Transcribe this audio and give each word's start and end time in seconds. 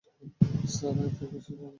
Sir, 0.73 0.95
এত 0.99 1.19
কিছু 1.31 1.51
কী 1.51 1.53
জন্যে? 1.57 1.67